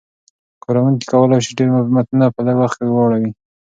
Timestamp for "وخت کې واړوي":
2.59-3.31